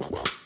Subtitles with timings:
[0.00, 0.30] The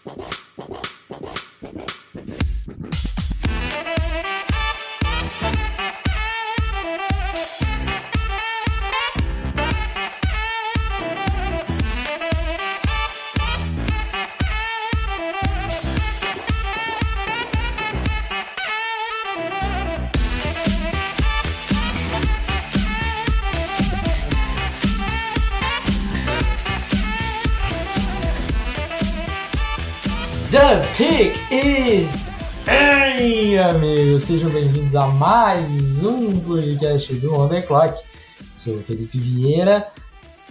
[34.18, 38.00] sejam bem-vindos a mais um podcast do On The Clock.
[38.56, 39.88] Sou o Felipe Vieira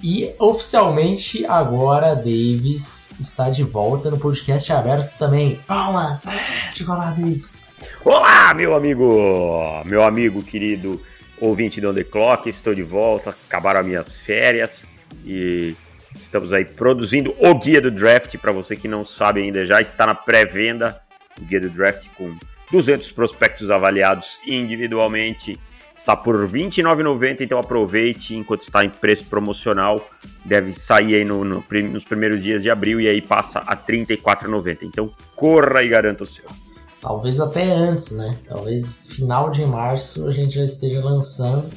[0.03, 5.59] e oficialmente agora Davis está de volta no podcast aberto também.
[5.66, 6.27] Palmas!
[6.27, 7.63] Ah, Chocolate Davis.
[8.03, 9.84] Olá, meu amigo!
[9.86, 11.02] Meu amigo querido
[11.39, 13.36] ouvinte do On The Clock, estou de volta.
[13.48, 14.88] Acabaram as minhas férias
[15.25, 15.75] e
[16.16, 18.38] Estamos aí produzindo o guia do draft.
[18.38, 21.02] Para você que não sabe ainda, já está na pré-venda
[21.41, 22.38] o guia do draft com
[22.74, 25.60] 200 prospectos avaliados individualmente.
[25.96, 30.04] Está por R$ 29,90, então aproveite enquanto está em preço promocional.
[30.44, 34.06] Deve sair aí no, no, nos primeiros dias de abril e aí passa a R$
[34.06, 34.80] 34,90.
[34.82, 36.46] Então corra e garanta o seu.
[37.00, 38.40] Talvez até antes, né?
[38.50, 41.70] Talvez final de março a gente já esteja lançando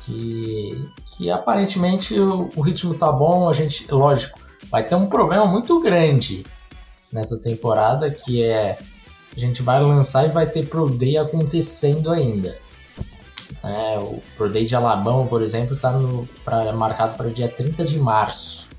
[0.00, 5.46] que, que aparentemente o, o ritmo tá bom, a gente, lógico, vai ter um problema
[5.46, 6.42] muito grande
[7.12, 8.78] nessa temporada, que é
[9.36, 12.58] a gente vai lançar e vai ter Pro Day acontecendo ainda.
[13.62, 15.92] É, o Pro Day de Alabama, por exemplo, está
[16.74, 18.70] marcado para o dia 30 de março.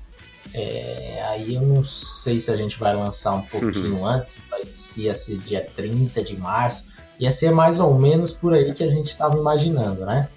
[0.52, 4.06] É, aí eu não sei se a gente vai lançar um pouquinho uhum.
[4.06, 6.84] antes, se ia ser dia 30 de março.
[7.18, 10.28] Ia ser mais ou menos por aí que a gente estava imaginando, né?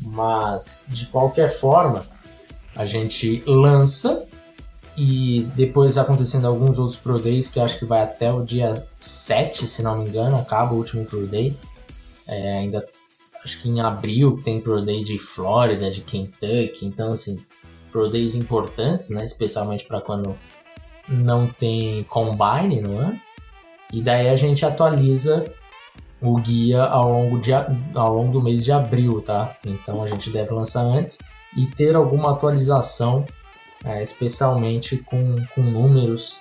[0.00, 2.06] Mas, de qualquer forma,
[2.74, 4.26] a gente lança
[4.96, 9.66] e depois acontecendo alguns outros Pro Days, que acho que vai até o dia 7,
[9.66, 11.56] se não me engano, acaba o último Pro Day.
[12.26, 12.86] É, ainda
[13.44, 17.38] acho que em abril tem Pro Day de Flórida, de Kentucky, então assim,
[17.90, 19.24] Pro Days importantes, né?
[19.24, 20.36] Especialmente para quando
[21.08, 23.20] não tem Combine no ano.
[23.92, 25.44] E daí a gente atualiza
[26.20, 29.56] o guia ao longo, de, ao longo do mês de abril, tá?
[29.64, 31.18] Então a gente deve lançar antes
[31.56, 33.26] e ter alguma atualização,
[33.84, 36.40] é, especialmente com, com números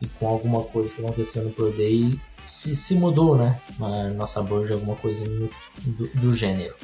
[0.00, 3.58] e com alguma coisa que aconteceu no Pro Day, se, se mudou, né?
[3.80, 5.50] A nossa board, alguma coisa do,
[6.14, 6.74] do, gênero.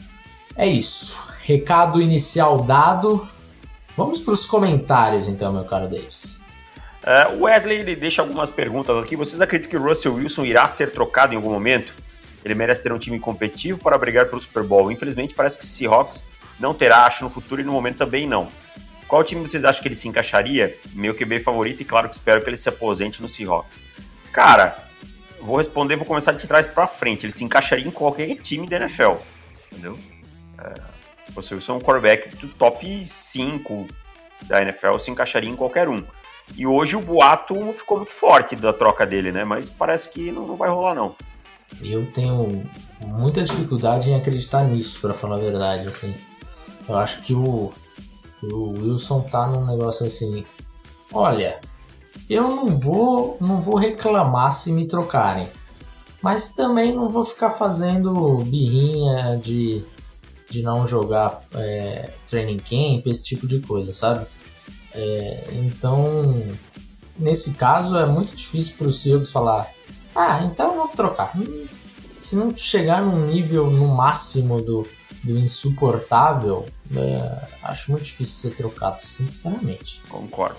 [0.57, 1.19] É isso.
[1.45, 3.29] Recado inicial dado.
[3.97, 6.41] Vamos para os comentários, então, meu caro Davis.
[7.03, 9.17] Uh, Wesley ele deixa algumas perguntas aqui.
[9.17, 11.95] Vocês acreditam que o Russell Wilson irá ser trocado em algum momento?
[12.45, 14.91] Ele merece ter um time competitivo para brigar pelo Super Bowl.
[14.91, 16.25] Infelizmente, parece que Seahawks
[16.59, 18.49] não terá, acho, no futuro e no momento também não.
[19.11, 20.79] Qual time vocês acham que ele se encaixaria?
[20.93, 23.81] Meu QB favorito e claro que espero que ele se aposente no Seahawks.
[24.33, 24.85] Cara,
[25.41, 27.27] vou responder, vou começar de trás para frente.
[27.27, 29.15] Ele se encaixaria em qualquer time da NFL,
[29.73, 29.99] entendeu?
[30.57, 30.75] É,
[31.31, 33.89] você é um quarterback do top 5
[34.43, 36.05] da NFL, se encaixaria em qualquer um.
[36.57, 39.43] E hoje o boato ficou muito forte da troca dele, né?
[39.43, 41.17] Mas parece que não, não vai rolar não.
[41.83, 42.65] Eu tenho
[43.05, 46.15] muita dificuldade em acreditar nisso, para falar a verdade, assim.
[46.89, 47.73] Eu acho que o,
[48.43, 50.45] o Wilson tá num negócio assim.
[51.13, 51.61] Olha,
[52.29, 55.49] eu não vou, não vou reclamar se me trocarem,
[56.23, 59.85] mas também não vou ficar fazendo birrinha de,
[60.49, 64.27] de não jogar é, training camp, esse tipo de coisa, sabe?
[64.93, 66.43] É, então,
[67.19, 69.71] nesse caso, é muito difícil para o Seahawks falar
[70.15, 71.33] ah, então vamos trocar.
[72.19, 74.87] Se não chegar num nível no máximo do,
[75.23, 80.03] do insuportável, é, acho muito difícil ser trocado, sinceramente.
[80.09, 80.59] Concordo.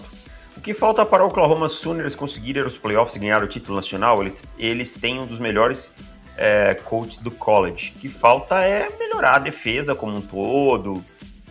[0.56, 4.22] O que falta para o Oklahoma Sooners conseguir os playoffs e ganhar o título nacional?
[4.22, 5.96] Eles, eles têm um dos melhores
[6.38, 7.94] é, coaches do college.
[7.96, 11.04] O que falta é melhorar a defesa como um todo,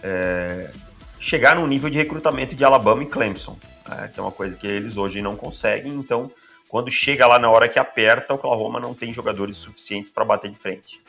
[0.03, 0.71] é,
[1.19, 3.59] chegar no nível de recrutamento de Alabama e Clemson,
[3.91, 5.93] é, que é uma coisa que eles hoje não conseguem.
[5.95, 6.31] Então,
[6.71, 10.49] quando chega lá na hora que aperta, o Oklahoma não tem jogadores suficientes para bater
[10.53, 11.03] de frente.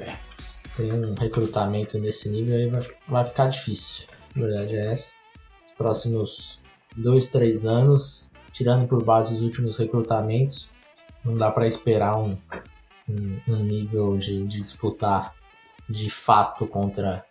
[0.00, 4.08] É, sem um recrutamento nesse nível aí vai, vai ficar difícil.
[4.34, 5.12] A verdade é essa.
[5.66, 6.60] Os próximos
[6.96, 10.70] dois, três anos, tirando por base os últimos recrutamentos,
[11.22, 12.38] não dá para esperar um,
[13.06, 15.34] um, um nível de, de, disputar
[15.86, 17.22] de fato contra,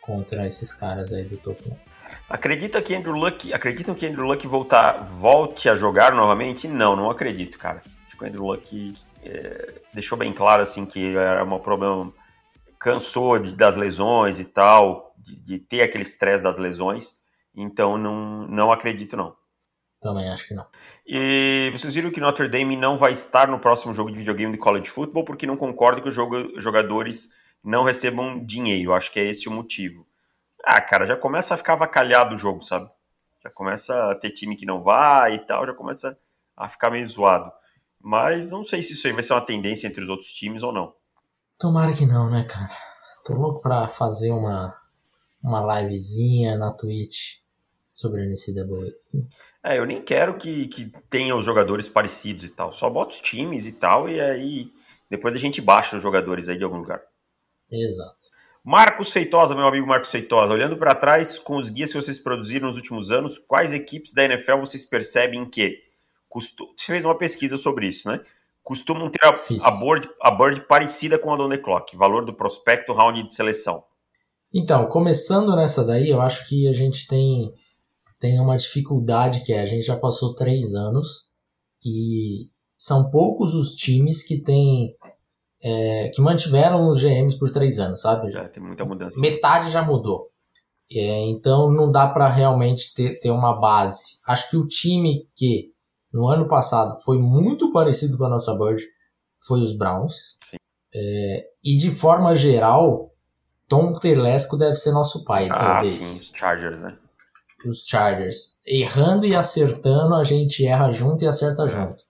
[0.00, 1.78] contra esses caras aí do topo.
[2.28, 6.68] Acredita que Andrew Luck, acreditam que Andrew Luck voltar, volte a jogar novamente?
[6.68, 7.82] Não, não acredito, cara.
[8.06, 8.94] Acho que o Andrew Luck
[9.24, 12.12] é, deixou bem claro assim que era um problema,
[12.78, 17.14] cansou de, das lesões e tal, de, de ter aquele estresse das lesões.
[17.56, 19.34] Então não, não acredito não.
[19.98, 20.66] Também acho que não.
[21.06, 24.58] E vocês viram que Notre Dame não vai estar no próximo jogo de videogame de
[24.58, 27.30] college football porque não concorda que os jogadores
[27.64, 28.92] não recebam dinheiro.
[28.92, 30.06] Acho que é esse o motivo.
[30.70, 32.90] Ah, cara, já começa a ficar avacalhado o jogo, sabe?
[33.42, 36.18] Já começa a ter time que não vai e tal, já começa
[36.54, 37.50] a ficar meio zoado.
[37.98, 40.70] Mas não sei se isso aí vai ser uma tendência entre os outros times ou
[40.70, 40.92] não.
[41.58, 42.76] Tomara que não, né, cara?
[43.24, 44.76] Tô louco pra fazer uma,
[45.42, 47.38] uma livezinha na Twitch
[47.90, 48.92] sobre a NCAA.
[49.64, 52.72] É, eu nem quero que, que tenha os jogadores parecidos e tal.
[52.72, 54.70] Só bota os times e tal, e aí
[55.08, 57.00] depois a gente baixa os jogadores aí de algum lugar.
[57.72, 58.37] Exato.
[58.70, 62.66] Marcos Feitosa, meu amigo Marcos Feitosa, olhando para trás com os guias que vocês produziram
[62.66, 65.78] nos últimos anos, quais equipes da NFL vocês percebem que.
[66.30, 66.52] Você
[66.84, 68.20] fez uma pesquisa sobre isso, né?
[68.62, 69.30] Costumam ter a,
[69.68, 73.32] a, board, a board parecida com a do The Clock, valor do prospecto, round de
[73.32, 73.82] seleção.
[74.54, 77.50] Então, começando nessa daí, eu acho que a gente tem,
[78.20, 81.26] tem uma dificuldade que é, a gente já passou três anos
[81.82, 84.94] e são poucos os times que têm
[85.62, 88.34] é, que mantiveram os GMs por três anos, sabe?
[88.36, 89.20] É, tem muita mudança.
[89.20, 90.30] Metade já mudou.
[90.90, 94.18] É, então não dá para realmente ter, ter uma base.
[94.26, 95.72] Acho que o time que
[96.12, 98.82] no ano passado foi muito parecido com a nossa Bird,
[99.46, 100.38] foi os Browns.
[100.94, 103.12] É, e de forma geral,
[103.68, 105.48] Tom Telesco deve ser nosso pai.
[105.50, 106.96] Ah, sim, os Chargers, né?
[107.66, 108.58] Os Chargers.
[108.66, 111.68] Errando e acertando, a gente erra junto e acerta é.
[111.68, 112.02] junto.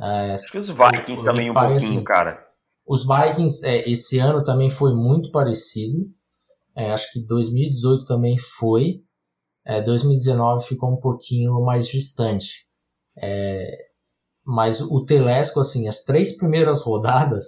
[0.00, 2.42] É, Acho que os Vikings também um pouquinho, assim, cara.
[2.86, 6.06] Os Vikings, é, esse ano também foi muito parecido.
[6.76, 9.02] É, acho que 2018 também foi.
[9.86, 12.66] 2019 é, ficou um pouquinho mais distante.
[13.16, 13.86] É,
[14.44, 17.46] mas o Telesco, assim, as três primeiras rodadas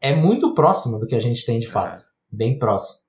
[0.00, 2.02] é muito próximo do que a gente tem de fato.
[2.30, 3.00] Bem próximo,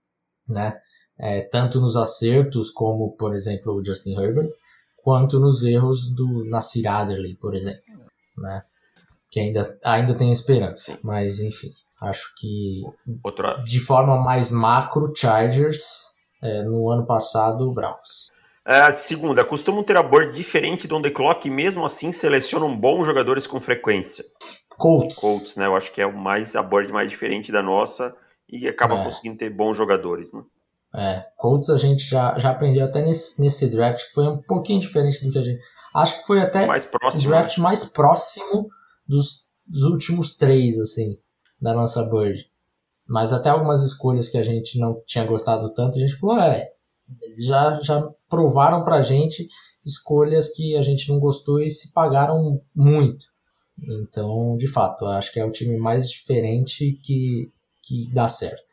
[0.48, 0.80] né?
[1.20, 4.50] É, tanto nos acertos, como, por exemplo, o Justin Herbert,
[4.98, 7.84] quanto nos erros do Nasir Adderley, por exemplo,
[8.38, 8.64] né?
[9.32, 10.94] Que ainda, ainda tem esperança.
[10.94, 10.98] Sim.
[11.02, 12.82] Mas, enfim, acho que
[13.24, 13.62] Outra...
[13.64, 16.12] de forma mais macro, Chargers,
[16.44, 18.30] é, no ano passado, Browns.
[18.68, 22.78] Uh, segunda, costumam ter a board diferente do on the clock e mesmo assim selecionam
[22.78, 24.24] bons jogadores com frequência.
[24.78, 25.18] Colts.
[25.18, 25.66] Colts, né?
[25.66, 28.16] Eu acho que é mais a board mais diferente da nossa
[28.48, 29.04] e acaba é.
[29.04, 30.42] conseguindo ter bons jogadores, né?
[30.94, 34.80] É, Colts a gente já, já aprendeu até nesse, nesse draft que foi um pouquinho
[34.80, 35.62] diferente do que a gente.
[35.96, 38.70] Acho que foi até mais próximo, o draft mais próximo
[39.12, 41.18] dos, dos últimos três, assim,
[41.62, 42.50] da nossa board.
[43.06, 46.72] Mas até algumas escolhas que a gente não tinha gostado tanto, a gente falou, é,
[47.38, 49.50] já, já provaram pra gente
[49.86, 53.26] escolhas que a gente não gostou e se pagaram muito.
[53.84, 57.52] Então, de fato, acho que é o time mais diferente que,
[57.84, 58.64] que dá certo.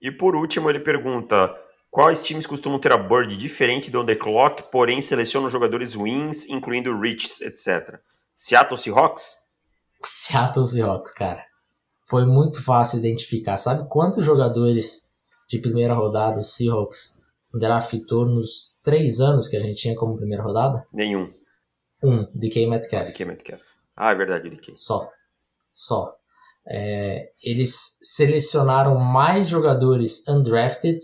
[0.00, 1.52] E por último, ele pergunta:
[1.90, 6.48] quais times costumam ter a board diferente do On The Clock, porém selecionam jogadores wins,
[6.48, 7.98] incluindo Riches, etc.
[8.34, 9.39] Seattle Seahawks?
[10.04, 11.44] Seattle Seahawks, cara.
[12.08, 13.56] Foi muito fácil identificar.
[13.56, 15.08] Sabe quantos jogadores
[15.48, 17.18] de primeira rodada o Seahawks
[17.52, 20.86] draftou nos três anos que a gente tinha como primeira rodada?
[20.92, 21.28] Nenhum.
[22.02, 23.08] Um, DK Metcalf.
[23.12, 23.62] DK Metcalf.
[23.96, 24.72] Ah, é verdade, DK.
[24.76, 25.08] Só.
[25.70, 26.16] Só.
[26.66, 30.98] É, eles selecionaram mais jogadores undrafted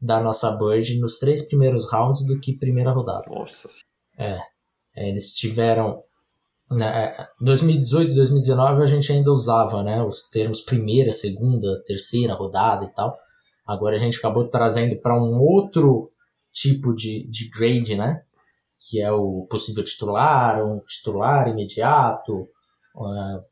[0.00, 3.28] da nossa Bird nos três primeiros rounds do que primeira rodada.
[3.28, 3.68] Nossa.
[4.16, 4.38] É.
[4.94, 6.02] é eles tiveram.
[6.70, 12.84] Né, 2018 e 2019 a gente ainda usava né, os termos primeira, segunda, terceira rodada
[12.84, 13.16] e tal.
[13.66, 16.10] Agora a gente acabou trazendo para um outro
[16.52, 18.22] tipo de, de grade, né?
[18.78, 22.48] Que é o possível titular, um titular imediato,
[22.96, 23.42] uh,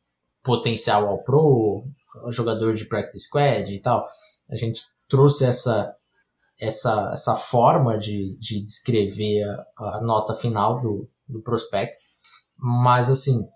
[0.42, 1.85] potencial ao pro,
[2.30, 4.06] jogador de practice squad e tal.
[4.50, 5.94] A gente trouxe essa
[6.58, 9.44] essa, essa forma de, de descrever
[9.78, 12.05] a, a nota final do, do prospecto.
[12.58, 13.46] Mas assim,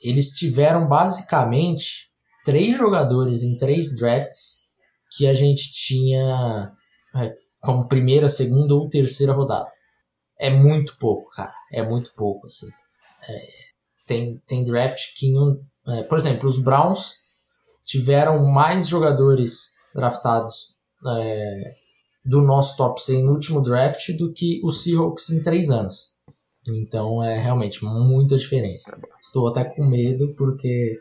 [0.00, 2.10] eles tiveram basicamente
[2.44, 4.62] três jogadores em três drafts
[5.16, 6.72] que a gente tinha
[7.14, 9.70] é, como primeira, segunda ou terceira rodada.
[10.38, 11.54] É muito pouco, cara.
[11.72, 12.68] É muito pouco, assim.
[13.28, 13.46] É,
[14.06, 15.32] tem, tem draft que,
[15.86, 17.14] é, por exemplo, os Browns
[17.84, 20.74] tiveram mais jogadores draftados
[21.06, 21.74] é,
[22.24, 26.11] do nosso top 100 no último draft do que os Seahawks em três anos.
[26.68, 29.00] Então é realmente muita diferença.
[29.20, 30.98] Estou até com medo porque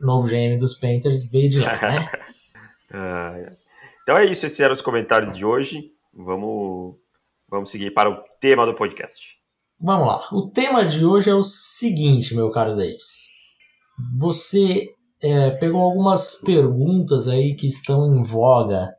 [0.00, 2.10] o novo GM dos Panthers veio de lá, né?
[2.92, 3.56] Ah, é.
[4.02, 5.92] então é isso, esses eram os comentários de hoje.
[6.12, 6.96] Vamos,
[7.48, 9.38] vamos seguir para o tema do podcast.
[9.80, 10.28] Vamos lá.
[10.32, 13.30] O tema de hoje é o seguinte, meu caro Davis.
[14.18, 14.88] Você
[15.22, 18.92] é, pegou algumas perguntas aí que estão em voga,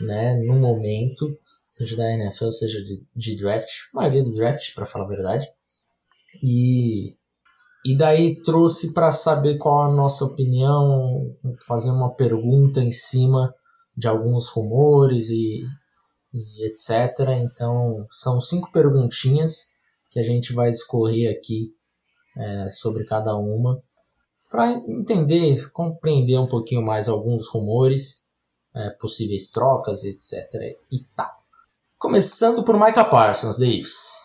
[0.00, 1.36] né, no momento,
[1.68, 5.46] seja da NFL, seja de, de draft, maioria do draft, para falar a verdade.
[6.42, 7.16] E,
[7.84, 13.54] e daí trouxe para saber qual a nossa opinião, fazer uma pergunta em cima
[13.96, 15.62] de alguns rumores e,
[16.32, 17.28] e etc.
[17.42, 19.70] Então, são cinco perguntinhas
[20.10, 21.74] que a gente vai discorrer aqui
[22.36, 23.82] é, sobre cada uma
[24.50, 28.26] para entender, compreender um pouquinho mais alguns rumores,
[28.74, 30.32] é, possíveis trocas, etc.
[30.90, 31.37] E tá.
[31.98, 34.24] Começando por Micah Parsons, Davis.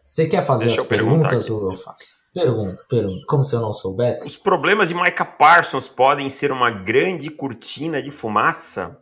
[0.00, 2.14] Você quer fazer Deixa as perguntas ou eu faço?
[2.32, 3.26] Pergunta, pergunta.
[3.28, 4.26] Como se eu não soubesse?
[4.26, 8.98] Os problemas de Micah Parsons podem ser uma grande cortina de fumaça?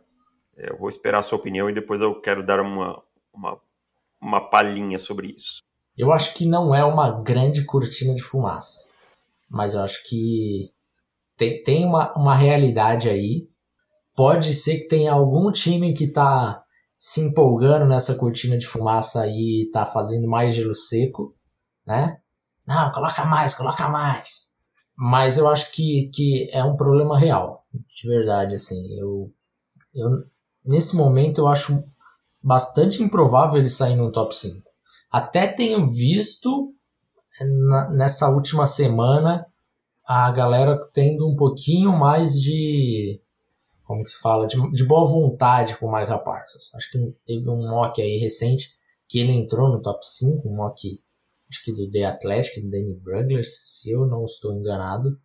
[0.57, 3.01] É, eu vou esperar a sua opinião e depois eu quero dar uma,
[3.33, 3.57] uma,
[4.21, 5.63] uma palhinha sobre isso.
[5.97, 8.89] Eu acho que não é uma grande cortina de fumaça.
[9.49, 10.73] Mas eu acho que
[11.37, 13.47] tem, tem uma, uma realidade aí.
[14.13, 16.60] Pode ser que tenha algum time que tá
[17.03, 21.35] se empolgando nessa cortina de fumaça aí, tá fazendo mais gelo seco,
[21.83, 22.19] né?
[22.63, 24.51] Não, coloca mais, coloca mais.
[24.95, 28.79] Mas eu acho que, que é um problema real, de verdade, assim.
[28.99, 29.33] Eu,
[29.95, 30.09] eu,
[30.63, 31.83] nesse momento eu acho
[32.39, 34.61] bastante improvável ele sair no top 5.
[35.09, 36.71] Até tenho visto
[37.67, 39.43] na, nessa última semana
[40.05, 43.19] a galera tendo um pouquinho mais de
[43.91, 46.73] como se fala, de, de boa vontade com o Michael Parsons.
[46.73, 48.73] Acho que teve um mock aí recente
[49.05, 51.03] que ele entrou no top 5, um mock
[51.49, 55.19] acho que do The Athletic, do Danny Brugler, se eu não estou enganado.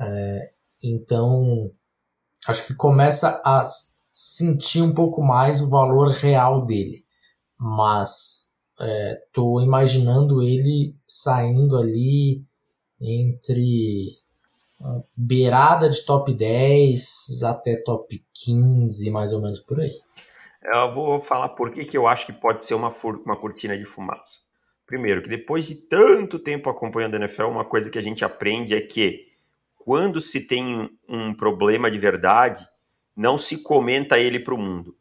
[0.00, 1.70] É, então,
[2.48, 3.62] acho que começa a
[4.10, 7.04] sentir um pouco mais o valor real dele.
[7.56, 8.52] Mas
[9.20, 12.42] estou é, imaginando ele saindo ali
[13.00, 14.21] entre
[15.16, 19.92] beirada de top 10 até top 15, mais ou menos por aí.
[20.62, 22.92] Eu vou falar por que, eu acho que pode ser uma,
[23.24, 24.40] uma cortina de fumaça.
[24.86, 28.74] Primeiro, que depois de tanto tempo acompanhando a NFL, uma coisa que a gente aprende
[28.74, 29.26] é que
[29.74, 32.66] quando se tem um problema de verdade,
[33.16, 34.96] não se comenta ele para o mundo.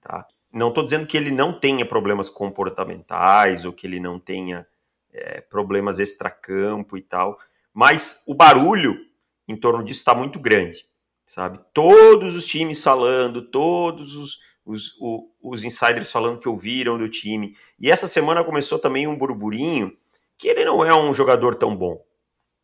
[0.00, 0.26] Tá?
[0.52, 4.66] Não estou dizendo que ele não tenha problemas comportamentais ou que ele não tenha
[5.12, 7.38] é, problemas extracampo e tal,
[7.72, 8.96] mas o barulho
[9.46, 10.84] em torno disso está muito grande,
[11.24, 11.60] sabe?
[11.72, 17.54] Todos os times falando, todos os, os, os, os insiders falando que ouviram do time.
[17.78, 19.92] E essa semana começou também um burburinho
[20.38, 22.02] que ele não é um jogador tão bom,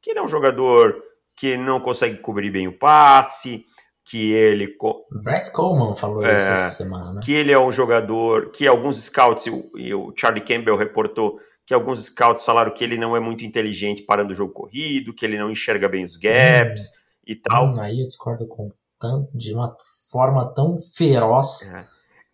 [0.00, 1.02] que ele é um jogador
[1.36, 3.64] que não consegue cobrir bem o passe,
[4.04, 4.76] que ele.
[5.22, 7.20] Brett Coleman falou é, isso essa semana, né?
[7.22, 9.46] Que ele é um jogador que alguns scouts,
[9.76, 14.02] e o Charlie Campbell reportou que alguns scouts falaram que ele não é muito inteligente
[14.02, 17.66] parando o jogo corrido, que ele não enxerga bem os gaps hum, e tal.
[17.68, 19.78] Hum, aí eu discordo com tanto, de uma
[20.10, 21.72] forma tão feroz.
[21.72, 21.86] É.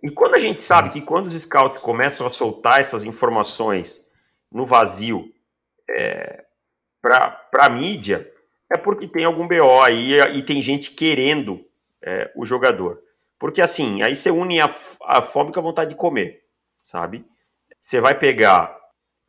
[0.03, 0.99] E quando a gente sabe Nossa.
[0.99, 4.11] que quando os scouts começam a soltar essas informações
[4.51, 5.31] no vazio
[5.87, 6.43] é,
[7.03, 8.33] para a mídia,
[8.73, 11.63] é porque tem algum BO aí e tem gente querendo
[12.01, 13.03] é, o jogador.
[13.39, 14.75] Porque assim, aí você une a,
[15.05, 16.41] a fome com a vontade de comer,
[16.79, 17.23] sabe?
[17.79, 18.86] Você vai pegar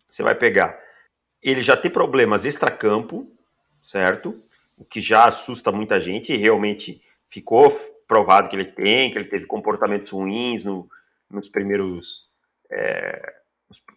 [0.10, 0.78] você vai pegar.
[1.42, 3.28] Ele já tem problemas extracampo,
[3.82, 4.42] certo?
[4.78, 7.72] O que já assusta muita gente e realmente ficou
[8.08, 10.90] provado que ele tem, que ele teve comportamentos ruins no,
[11.30, 12.28] nos primeiros.
[12.72, 13.34] É,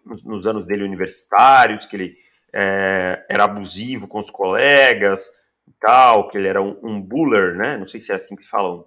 [0.05, 2.17] nos, nos, anos dele universitários, que ele
[2.53, 5.29] é, era abusivo com os colegas
[5.67, 7.77] e tal, que ele era um, um buller, né?
[7.77, 8.85] Não sei se é assim que falam.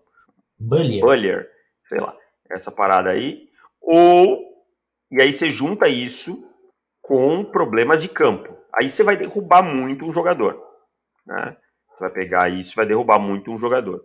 [0.59, 1.01] Bullier.
[1.01, 1.51] Bullier,
[1.83, 2.15] sei lá,
[2.49, 3.49] essa parada aí.
[3.81, 4.51] Ou.
[5.11, 6.52] E aí você junta isso
[7.03, 8.57] com problemas de campo.
[8.73, 10.59] Aí você vai derrubar muito um jogador.
[11.27, 11.55] Né?
[11.89, 14.03] Você vai pegar isso vai derrubar muito um jogador.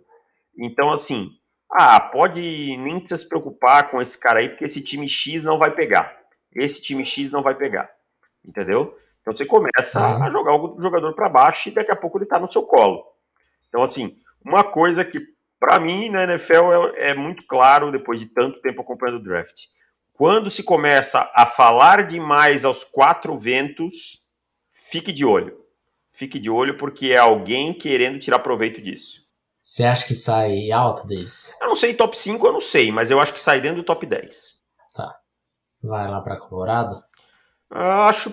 [0.55, 1.31] Então, assim,
[1.71, 5.71] ah, pode nem se preocupar com esse cara aí, porque esse time X não vai
[5.71, 6.15] pegar.
[6.53, 7.89] Esse time X não vai pegar.
[8.45, 8.95] Entendeu?
[9.21, 10.23] Então você começa uhum.
[10.23, 13.03] a jogar o jogador para baixo e daqui a pouco ele está no seu colo.
[13.67, 15.19] Então, assim, uma coisa que
[15.59, 19.65] para mim na NFL é, é, muito claro, depois de tanto tempo acompanhando o draft.
[20.19, 24.25] Quando se começa a falar demais aos quatro ventos,
[24.73, 25.57] fique de olho.
[26.11, 29.21] Fique de olho porque é alguém querendo tirar proveito disso.
[29.61, 31.55] Você acha que sai alto, Davis?
[31.61, 33.85] Eu não sei, top 5 eu não sei, mas eu acho que sai dentro do
[33.85, 34.55] top 10.
[34.93, 35.15] Tá.
[35.81, 37.01] Vai lá para Colorado?
[37.69, 38.29] Acho,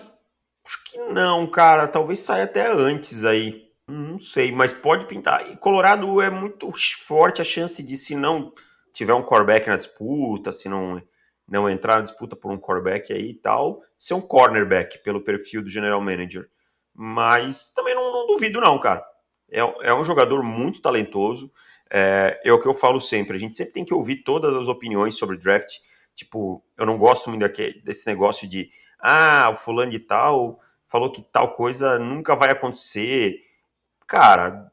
[0.64, 1.86] acho que não, cara.
[1.86, 3.62] Talvez saia até antes aí.
[3.86, 5.52] Não sei, mas pode pintar.
[5.52, 6.68] E Colorado é muito
[7.06, 8.52] forte a chance de, se não
[8.92, 11.00] tiver um quarterback na disputa, se não
[11.48, 15.62] não entrar na disputa por um quarterback aí e tal, ser um cornerback pelo perfil
[15.62, 16.48] do general manager.
[16.92, 19.04] Mas também não, não duvido não, cara.
[19.50, 21.52] É, é, um jogador muito talentoso.
[21.90, 23.36] É, é, o que eu falo sempre.
[23.36, 25.78] A gente sempre tem que ouvir todas as opiniões sobre draft.
[26.14, 27.46] Tipo, eu não gosto muito
[27.84, 33.42] desse negócio de ah, o fulano de tal falou que tal coisa nunca vai acontecer.
[34.06, 34.70] Cara,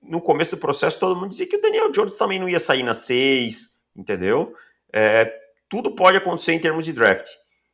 [0.00, 2.82] no começo do processo todo mundo dizia que o Daniel Jones também não ia sair
[2.82, 4.54] na 6, entendeu?
[4.92, 5.41] É,
[5.72, 7.26] tudo pode acontecer em termos de draft.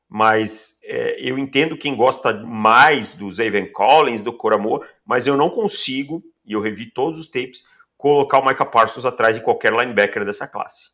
[0.08, 5.50] Mas é, eu entendo quem gosta mais do Zaven Collins, do Coramor, mas eu não
[5.50, 7.64] consigo, e eu revi todos os tapes,
[7.96, 10.90] colocar o Micah Parsons atrás de qualquer linebacker dessa classe.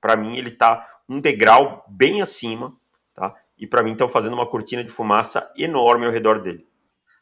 [0.00, 2.76] Para mim, ele está um degrau bem acima,
[3.14, 3.32] tá?
[3.56, 6.66] E para mim estão fazendo uma cortina de fumaça enorme ao redor dele.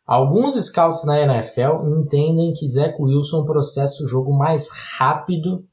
[0.07, 5.69] Alguns scouts na NFL entendem que Zach Wilson processa o jogo mais rápido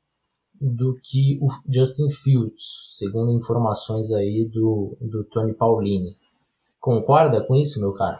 [0.59, 6.17] do que o Justin Fields, segundo informações aí do, do Tony Paulini.
[6.79, 8.19] Concorda com isso, meu cara?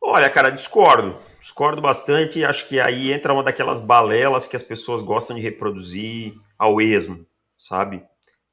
[0.00, 1.18] Olha, cara, discordo.
[1.40, 2.44] Discordo bastante.
[2.44, 7.26] Acho que aí entra uma daquelas balelas que as pessoas gostam de reproduzir ao esmo,
[7.56, 8.04] sabe?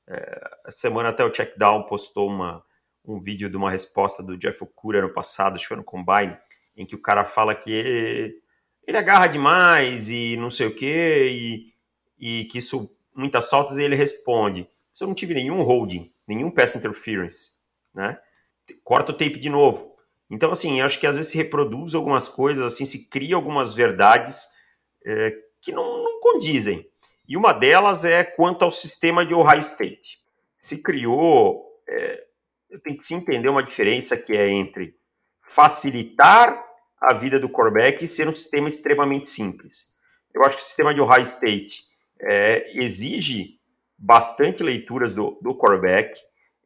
[0.07, 2.63] É, semana até o Checkdown postou uma,
[3.03, 6.37] um vídeo de uma resposta do Jeff Okura no passado, acho que foi no Combine,
[6.75, 8.35] em que o cara fala que ele,
[8.87, 13.83] ele agarra demais e não sei o quê, e, e que isso, muitas faltas, e
[13.83, 17.53] ele responde, se eu não tive nenhum holding, nenhum pass interference,
[17.93, 18.19] né?
[18.83, 19.95] Corta o tape de novo.
[20.29, 23.73] Então, assim, eu acho que às vezes se reproduz algumas coisas, assim, se cria algumas
[23.73, 24.47] verdades
[25.05, 26.89] é, que não, não condizem.
[27.27, 30.19] E uma delas é quanto ao sistema de Ohio State.
[30.57, 32.23] Se criou, é,
[32.83, 34.95] tem que se entender uma diferença que é entre
[35.47, 36.63] facilitar
[36.99, 39.93] a vida do quarterback e ser um sistema extremamente simples.
[40.33, 41.83] Eu acho que o sistema de Ohio State
[42.25, 43.59] é, exige
[43.97, 45.57] bastante leituras do, do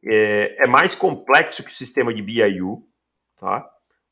[0.05, 2.87] é, é, mais complexo que o sistema de BIU,
[3.37, 3.69] tá?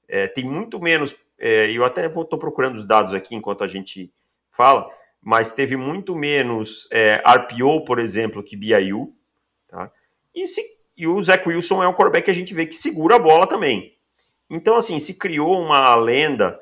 [0.07, 4.11] É, tem muito menos, é, eu até estou procurando os dados aqui enquanto a gente
[4.49, 4.89] fala,
[5.21, 9.15] mas teve muito menos é, RPO, por exemplo, que BIU,
[9.67, 9.91] tá?
[10.35, 10.61] E, se,
[10.95, 13.47] e o Zach Wilson é um quarterback que a gente vê que segura a bola
[13.47, 13.95] também.
[14.49, 16.59] Então, assim, se criou uma lenda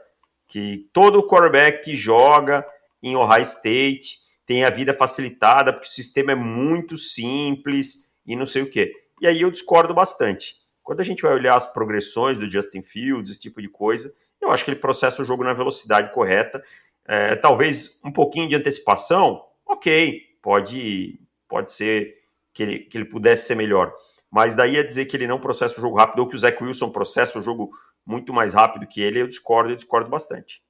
[0.47, 2.65] que todo quarterback que joga
[3.01, 8.45] em Ohio State tem a vida facilitada porque o sistema é muito simples e não
[8.45, 8.93] sei o quê.
[9.21, 10.55] E aí eu discordo bastante.
[10.83, 14.51] Quando a gente vai olhar as progressões do Justin Fields, esse tipo de coisa, eu
[14.51, 16.63] acho que ele processa o jogo na velocidade correta.
[17.07, 22.15] É, talvez um pouquinho de antecipação, ok, pode, pode ser
[22.53, 23.93] que ele, que ele pudesse ser melhor.
[24.31, 26.61] Mas daí a dizer que ele não processa o jogo rápido ou que o Zach
[26.61, 27.71] Wilson processa o jogo
[28.05, 30.61] muito mais rápido que ele, eu discordo, eu discordo bastante.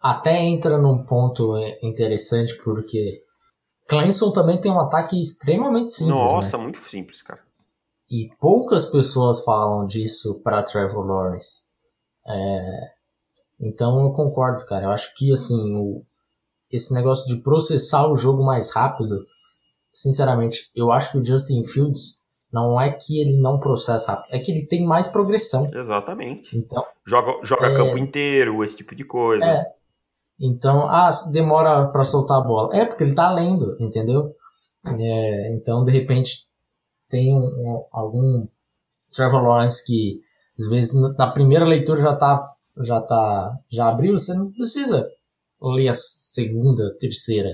[0.00, 3.23] Até entra num ponto interessante, porque
[3.88, 6.16] Clemson também tem um ataque extremamente simples.
[6.16, 6.62] Nossa, né?
[6.62, 7.40] muito simples, cara.
[8.10, 11.64] E poucas pessoas falam disso para Trevor Lawrence.
[12.26, 12.92] É...
[13.60, 14.86] Então eu concordo, cara.
[14.86, 16.02] Eu acho que assim, o...
[16.70, 19.26] esse negócio de processar o jogo mais rápido,
[19.92, 22.18] sinceramente, eu acho que o Justin Fields
[22.52, 25.68] não é que ele não processa rápido, é que ele tem mais progressão.
[25.74, 26.56] Exatamente.
[26.56, 29.44] Então, joga joga é, campo inteiro, esse tipo de coisa.
[29.44, 29.74] É.
[30.38, 32.76] Então, ah, demora para soltar a bola.
[32.76, 34.34] É porque ele tá lendo, entendeu?
[34.98, 36.46] É, então, de repente,
[37.08, 38.46] tem um, um, algum
[39.12, 40.20] Trevor Lawrence que
[40.58, 45.08] às vezes na primeira leitura já tá já tá já abriu, você não precisa
[45.62, 47.50] ler a segunda, terceira,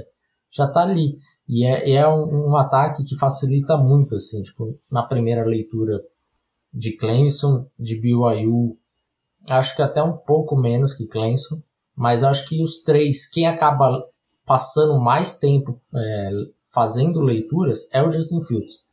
[0.50, 1.16] já tá ali.
[1.48, 6.00] E é, é um, um, ataque que facilita muito, assim, tipo, na primeira leitura
[6.72, 8.78] de Clemson, de BYU,
[9.48, 11.60] acho que até um pouco menos que Clemson,
[12.00, 14.04] mas acho que os três, quem acaba
[14.46, 16.30] passando mais tempo é,
[16.72, 18.84] fazendo leituras é o Justin Fields.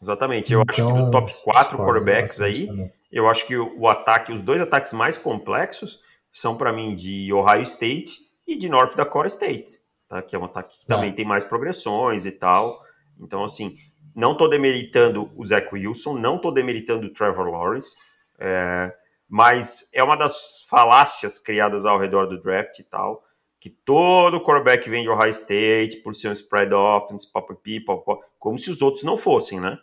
[0.00, 2.92] Exatamente, eu então, acho que no então, top 4 quarterbacks aí, também.
[3.12, 6.00] eu acho que o, o ataque, os dois ataques mais complexos
[6.32, 10.22] são para mim de Ohio State e de North Dakota State tá?
[10.22, 10.94] que é um ataque que é.
[10.94, 12.80] também tem mais progressões e tal.
[13.20, 13.74] Então, assim,
[14.14, 17.96] não estou demeritando o Zach Wilson, não estou demeritando o Trevor Lawrence,
[18.38, 18.92] é,
[19.28, 23.24] mas é uma das falácias criadas ao redor do draft e tal,
[23.58, 28.58] que todo quarterback vem de Ohio State por ser um spread offense, pop people, como
[28.58, 29.78] se os outros não fossem, né?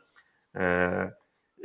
[0.56, 1.14] É,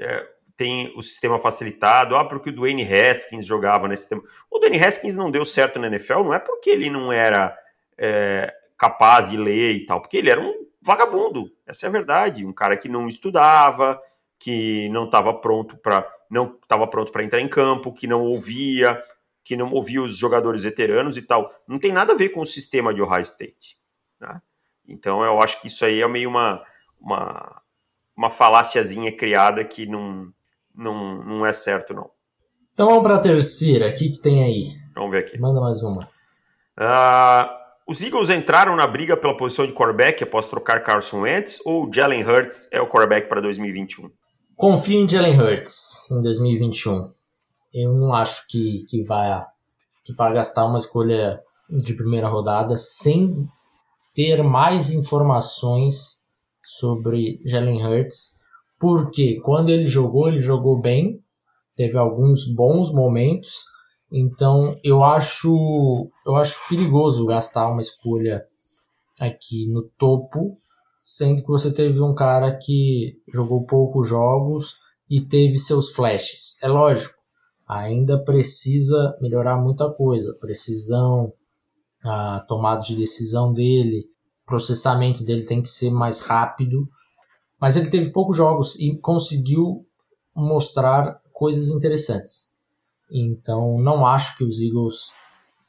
[0.01, 4.23] é, tem o sistema facilitado, ah, porque o Dwayne Haskins jogava nesse sistema.
[4.51, 7.57] O Dwayne Haskins não deu certo na NFL, não é porque ele não era
[7.97, 12.45] é, capaz de ler e tal, porque ele era um vagabundo, essa é a verdade,
[12.45, 14.01] um cara que não estudava,
[14.39, 19.01] que não estava pronto para não estava pronto para entrar em campo, que não ouvia,
[19.45, 21.51] que não ouvia os jogadores veteranos e tal.
[21.67, 23.79] Não tem nada a ver com o sistema de Ohio State.
[24.21, 24.41] Né?
[24.87, 26.63] Então eu acho que isso aí é meio uma,
[27.01, 27.63] uma,
[28.17, 30.33] uma faláciazinha criada que não,
[30.75, 32.11] não, não é certo, não.
[32.73, 33.89] Então vamos para a terceira.
[33.89, 34.77] O que, que tem aí?
[34.95, 35.39] Vamos ver aqui.
[35.39, 36.09] Manda mais uma.
[36.79, 41.91] Uh, os Eagles entraram na briga pela posição de quarterback após trocar Carson Wentz ou
[41.93, 44.11] Jalen Hurts é o quarterback para 2021?
[44.59, 47.09] Confio em Jalen Hurts em 2021.
[47.73, 49.41] eu não acho que, que, vai,
[50.05, 51.41] que vai gastar uma escolha
[51.71, 53.49] de primeira rodada sem
[54.13, 56.25] ter mais informações
[56.65, 58.41] sobre Jalen Hurts,
[58.81, 61.23] porque quando ele jogou, ele jogou bem,
[61.77, 63.63] teve alguns bons momentos,
[64.11, 68.45] então eu acho eu acho perigoso gastar uma escolha
[69.21, 70.59] aqui no topo,
[70.99, 74.77] sendo que você teve um cara que jogou poucos jogos
[75.09, 76.57] e teve seus flashes.
[76.63, 77.15] É lógico,
[77.67, 81.33] ainda precisa melhorar muita coisa, precisão,
[82.05, 84.07] a tomada de decisão dele,
[84.49, 86.89] processamento dele tem que ser mais rápido.
[87.61, 89.87] Mas ele teve poucos jogos e conseguiu
[90.35, 92.55] mostrar coisas interessantes.
[93.11, 95.13] Então, não acho que os Eagles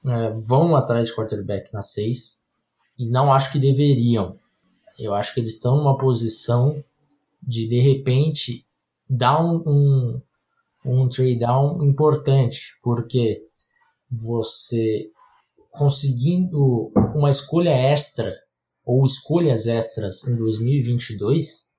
[0.05, 2.41] é, vão atrás de quarterback na 6
[2.97, 4.37] e não acho que deveriam.
[4.99, 6.83] Eu acho que eles estão numa posição
[7.41, 8.65] de, de repente,
[9.09, 10.21] dar um, um,
[10.85, 13.41] um trade down importante, porque
[14.12, 15.09] você
[15.71, 18.35] conseguindo uma escolha extra
[18.83, 21.69] ou escolhas extras em 2022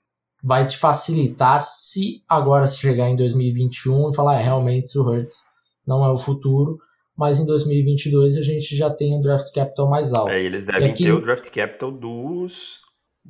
[0.43, 5.45] vai te facilitar se agora se chegar em 2021 e falar é, realmente o Hurts
[5.87, 6.79] não é o futuro,
[7.17, 10.31] mas em 2022 a gente já tem o draft capital mais alto.
[10.31, 12.79] É, eles devem aqui, ter o draft capital dos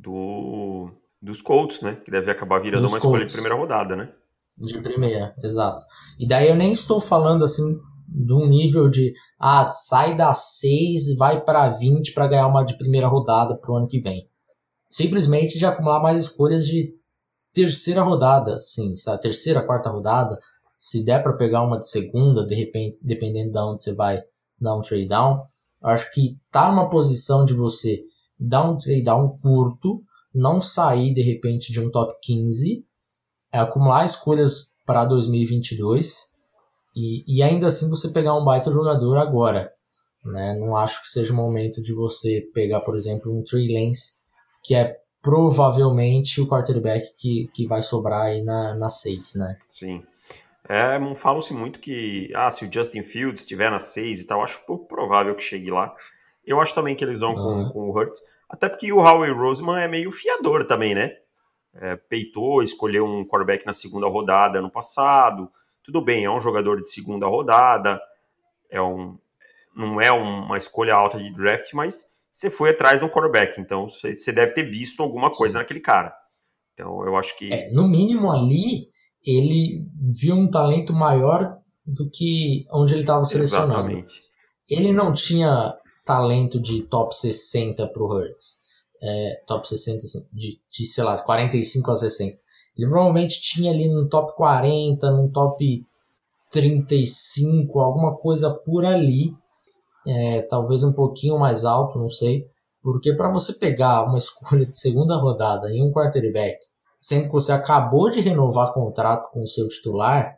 [0.01, 1.97] do, dos Colts, né?
[2.05, 3.05] Que deve acabar virando uma Colts.
[3.05, 4.13] escolha de primeira rodada, né?
[4.57, 5.85] De primeira, exato.
[6.19, 11.17] E daí eu nem estou falando assim de um nível de ah, sai da 6
[11.17, 14.29] vai para 20 para ganhar uma de primeira rodada pro ano que vem.
[14.89, 16.93] Simplesmente de acumular mais escolhas de
[17.53, 19.23] terceira rodada, sim, sabe?
[19.23, 20.39] Terceira, quarta rodada.
[20.77, 24.23] Se der para pegar uma de segunda, de repente, dependendo de onde você vai
[24.61, 25.43] dar um trade down,
[25.83, 28.03] acho que tá numa posição de você
[28.41, 30.03] dar um trade down curto,
[30.35, 32.85] não sair de repente de um top 15,
[33.53, 36.31] é acumular escolhas para 2022
[36.97, 39.71] e, e ainda assim você pegar um baita jogador agora.
[40.25, 40.57] Né?
[40.59, 44.15] Não acho que seja o momento de você pegar, por exemplo, um Trey Lance,
[44.63, 49.57] que é provavelmente o quarterback que, que vai sobrar aí na, na 6, né?
[49.69, 50.03] Sim.
[50.69, 54.65] É, falam-se muito que, ah, se o Justin Fields estiver na 6 e tal, acho
[54.67, 55.93] pouco provável que chegue lá.
[56.45, 57.65] Eu acho também que eles vão uhum.
[57.67, 61.17] com, com o Hurts, até porque o Howie Roseman é meio fiador também, né?
[61.75, 65.49] É, peitou, escolheu um quarterback na segunda rodada ano passado,
[65.85, 68.01] tudo bem, é um jogador de segunda rodada,
[68.69, 69.17] é um,
[69.77, 73.89] não é uma escolha alta de draft, mas você foi atrás de um quarterback, então
[73.89, 75.59] você deve ter visto alguma coisa Sim.
[75.59, 76.13] naquele cara.
[76.75, 77.53] Então eu acho que.
[77.53, 78.89] É, no mínimo ali,
[79.25, 79.85] ele
[80.21, 83.73] viu um talento maior do que onde ele estava selecionado.
[83.73, 84.23] Exatamente.
[84.69, 85.75] Ele não tinha
[86.11, 88.59] talento de top 60 pro Hurts.
[89.01, 92.37] É, top 60, assim, de, de, sei lá, 45 a 60.
[92.77, 95.87] Ele provavelmente tinha ali no top 40, no top
[96.51, 99.33] 35, alguma coisa por ali.
[100.05, 102.45] É, talvez um pouquinho mais alto, não sei.
[102.83, 106.59] Porque para você pegar uma escolha de segunda rodada em um quarterback,
[106.99, 110.37] sendo que você acabou de renovar contrato com o seu titular,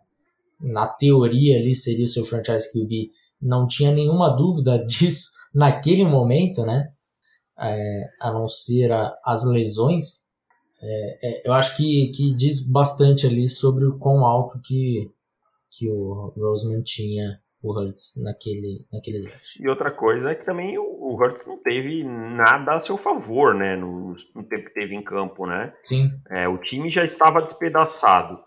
[0.61, 6.65] na teoria ali seria o seu franchise QB, não tinha nenhuma dúvida disso naquele momento,
[6.65, 6.93] né?
[7.59, 10.27] É, a não ser a, as lesões.
[10.83, 15.11] É, é, eu acho que, que diz bastante ali sobre o quão alto que,
[15.71, 19.57] que o Roseman tinha o Hurts naquele, naquele draft.
[19.61, 23.55] E outra coisa é que também o, o Hurts não teve nada a seu favor,
[23.55, 25.73] né, no, no tempo que teve em campo, né?
[25.83, 26.11] Sim.
[26.29, 28.39] É, o time já estava despedaçado.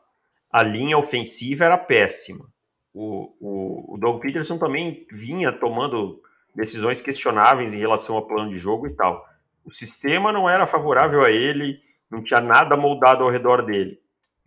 [0.51, 2.45] A linha ofensiva era péssima.
[2.93, 6.21] O, o, o Doug Peterson também vinha tomando
[6.55, 9.25] decisões questionáveis em relação ao plano de jogo e tal.
[9.63, 13.99] O sistema não era favorável a ele, não tinha nada moldado ao redor dele.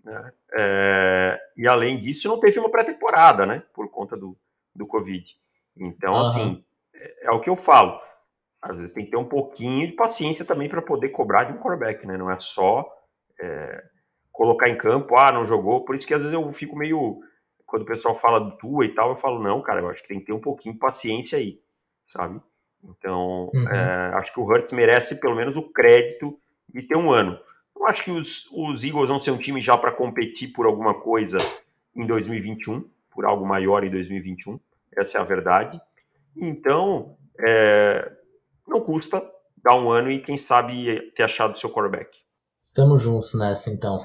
[0.03, 0.33] Né?
[0.57, 3.63] É, e além disso, não teve uma pré-temporada, né?
[3.75, 4.37] Por conta do,
[4.75, 5.37] do Covid.
[5.77, 6.23] Então, uhum.
[6.23, 8.01] assim, é, é, o que eu falo.
[8.61, 11.59] Às vezes tem que ter um pouquinho de paciência também para poder cobrar de um
[11.59, 12.17] quarterback, né?
[12.17, 12.89] Não é só
[13.41, 13.85] é,
[14.33, 15.85] colocar em campo, ah, não jogou.
[15.85, 17.21] Por isso que às vezes eu fico meio.
[17.67, 20.09] Quando o pessoal fala do tua e tal, eu falo, não, cara, eu acho que
[20.09, 21.61] tem que ter um pouquinho de paciência aí,
[22.09, 22.41] sabe?
[22.83, 23.69] Então, uhum.
[23.69, 27.39] é, acho que o Hurts merece pelo menos o crédito de ter um ano.
[27.77, 30.95] Eu acho que os, os Eagles vão ser um time já para competir por alguma
[30.95, 31.39] coisa
[31.95, 34.59] em 2021, por algo maior em 2021,
[34.97, 35.81] essa é a verdade.
[36.37, 37.17] Então,
[37.47, 38.11] é,
[38.67, 39.23] não custa
[39.63, 42.17] dar um ano e quem sabe ter achado seu quarterback.
[42.61, 43.99] Estamos juntos nessa então.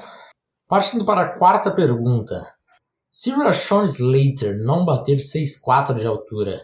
[0.68, 2.54] Partindo para a quarta pergunta.
[3.10, 6.60] Se Rashawn Slater não bater 6'4 de altura,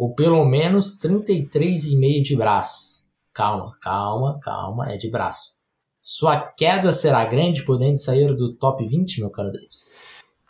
[0.00, 5.52] ou pelo menos 33,5 de braço, calma, calma, calma, é de braço.
[6.00, 10.08] Sua queda será grande, podendo sair do top 20, meu caro Davis?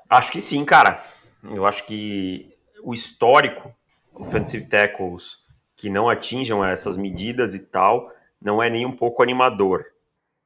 [0.09, 1.05] Acho que sim, cara.
[1.43, 3.75] Eu acho que o histórico,
[4.15, 5.39] offensive tackles
[5.75, 8.09] que não atinjam essas medidas e tal,
[8.41, 9.85] não é nem um pouco animador.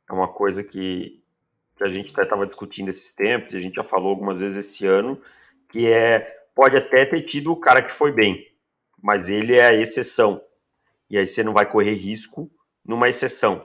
[0.09, 1.23] É uma coisa que,
[1.77, 4.87] que a gente até estava discutindo esses tempos, a gente já falou algumas vezes esse
[4.87, 5.21] ano,
[5.69, 8.54] que é pode até ter tido o cara que foi bem,
[9.05, 10.43] mas ele é a exceção.
[11.11, 12.51] E aí você não vai correr risco
[12.83, 13.63] numa exceção.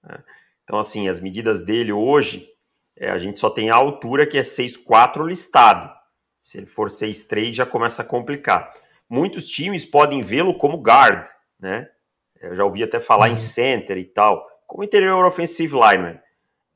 [0.00, 0.22] Né?
[0.62, 2.48] Então, assim, as medidas dele hoje,
[2.96, 5.92] é, a gente só tem a altura que é 6,4 listado.
[6.40, 8.70] Se ele for 6,3 já começa a complicar.
[9.10, 11.26] Muitos times podem vê-lo como guard,
[11.58, 11.90] né?
[12.40, 13.32] Eu já ouvi até falar uhum.
[13.32, 16.20] em center e tal, como interior offensive lineman.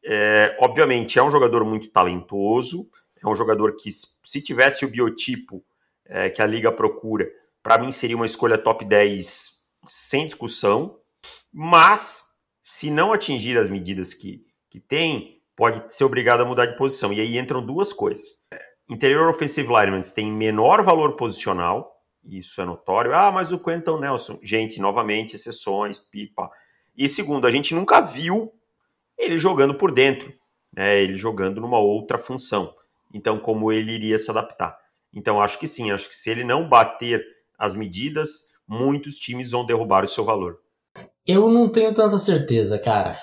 [0.04, 2.90] É, obviamente é um jogador muito talentoso,
[3.22, 5.62] é um jogador que, se tivesse o biotipo
[6.06, 7.30] é, que a liga procura,
[7.62, 10.98] para mim seria uma escolha top 10 sem discussão,
[11.52, 12.30] mas
[12.62, 17.12] se não atingir as medidas que, que tem, pode ser obrigado a mudar de posição.
[17.12, 18.38] E aí entram duas coisas.
[18.88, 23.14] Interior offensive linemen têm menor valor posicional, isso é notório.
[23.14, 26.50] Ah, mas o Quentin Nelson, gente, novamente, exceções, pipa.
[26.96, 28.52] E segundo, a gente nunca viu
[29.18, 30.32] ele jogando por dentro,
[30.74, 31.00] né?
[31.00, 32.74] ele jogando numa outra função.
[33.12, 34.78] Então, como ele iria se adaptar?
[35.12, 37.24] Então, acho que sim, acho que se ele não bater
[37.60, 40.58] as medidas, muitos times vão derrubar o seu valor.
[41.26, 43.18] Eu não tenho tanta certeza, cara.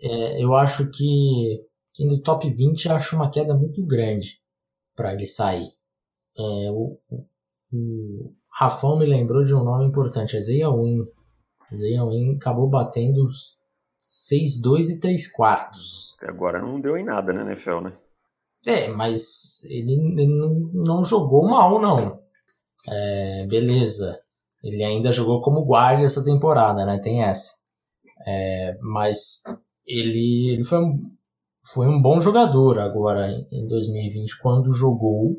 [0.00, 1.60] É, eu acho que,
[1.92, 4.38] que no top 20 acho uma queda muito grande
[4.94, 5.66] para ele sair.
[6.38, 7.26] É, o, o,
[7.72, 11.04] o, Rafão me lembrou de um nome importante, Isaiah Win.
[11.72, 16.14] Isaiah Win acabou batendo 6-2 e 3 quartos.
[16.22, 17.92] Agora não deu em nada, né, Nefel, né?
[18.64, 22.23] É, mas ele, ele não, não jogou mal, não.
[22.88, 24.20] É, beleza.
[24.62, 26.98] Ele ainda jogou como guarda essa temporada, né?
[26.98, 27.52] Tem essa.
[28.26, 29.42] É, mas
[29.86, 31.10] ele, ele foi, um,
[31.62, 35.36] foi um bom jogador agora em 2020, quando jogou.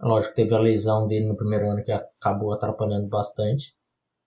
[0.00, 3.74] Lógico que teve a lesão dele no primeiro ano que acabou atrapalhando bastante.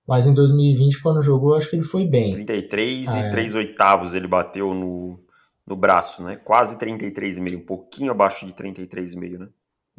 [0.07, 2.33] Mas em 2020, quando jogou, acho que ele foi bem.
[2.33, 3.31] 33 ah, e é.
[3.31, 5.23] 3 oitavos ele bateu no,
[5.65, 6.35] no braço, né?
[6.35, 9.47] Quase 33,5, um pouquinho abaixo de 33,5, né?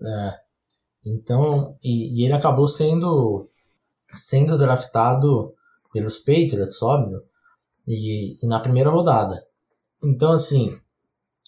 [0.05, 0.52] É.
[1.05, 3.49] Então, e, e ele acabou sendo
[4.15, 5.55] sendo draftado
[5.93, 7.23] pelos Patriots, óbvio,
[7.87, 9.45] e, e na primeira rodada.
[10.03, 10.77] Então, assim,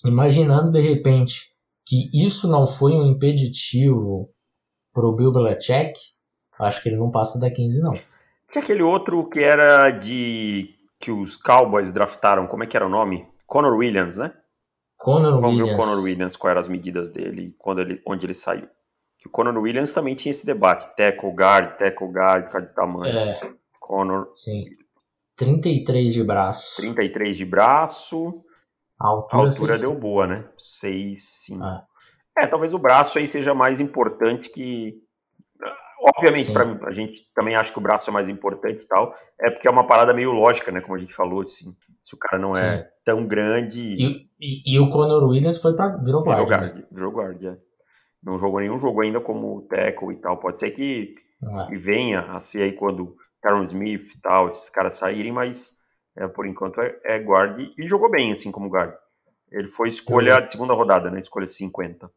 [0.05, 1.51] imaginando de repente
[1.87, 4.31] que isso não foi um impeditivo
[4.93, 5.93] pro Bill Belichick,
[6.59, 7.93] acho que ele não passa da 15, não.
[8.51, 10.75] Tinha aquele outro que era de.
[10.99, 13.27] que os Cowboys draftaram, como é que era o nome?
[13.47, 14.33] Conor Williams, né?
[14.97, 15.71] Conor Vamos Williams.
[15.71, 18.69] ver o Conor Williams, quais eram as medidas dele, quando ele, onde ele saiu
[19.25, 23.17] que o Conor Williams também tinha esse debate, tackle guard, tackle guard, cada tamanho.
[23.17, 23.41] É.
[23.81, 24.31] Conor.
[24.35, 24.67] Sim.
[25.37, 26.77] 33 de braço.
[26.83, 28.45] 33 de braço.
[29.01, 30.49] A altura, a altura deu boa, né?
[30.59, 31.65] 6, 5.
[31.65, 31.85] Ah.
[32.39, 35.03] É, talvez o braço aí seja mais importante que.
[36.17, 39.15] Obviamente, para mim, a gente também acha que o braço é mais importante e tal.
[39.41, 40.83] É porque é uma parada meio lógica, né?
[40.83, 41.75] Como a gente falou, assim.
[42.03, 42.85] Se o cara não é Sim.
[43.03, 43.81] tão grande.
[43.81, 46.45] E, e, e, o Conor Williams foi para virou guard.
[46.45, 46.85] Virou guard, né?
[46.93, 47.57] virou guard, é
[48.25, 50.39] não jogou nenhum jogo ainda como tackle e tal.
[50.39, 51.67] Pode ser que, ah.
[51.69, 55.79] que venha a ser aí quando Tyron Smith e tal, esses caras saírem, mas
[56.17, 58.95] é, por enquanto é, é guard e jogou bem assim como guard.
[59.51, 61.21] Ele foi escolha de segunda rodada, né?
[61.21, 62.11] Escolha 50.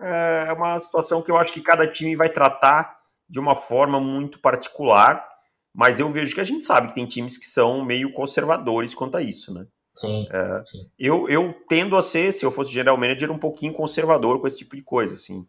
[0.00, 2.96] É uma situação que eu acho que cada time vai tratar
[3.28, 5.26] de uma forma muito particular,
[5.74, 9.16] mas eu vejo que a gente sabe que tem times que são meio conservadores quanto
[9.16, 9.66] a isso, né?
[9.94, 10.90] Sim, é, sim.
[10.98, 14.58] Eu, eu tendo a ser, se eu fosse general manager, um pouquinho conservador com esse
[14.58, 15.46] tipo de coisa, assim.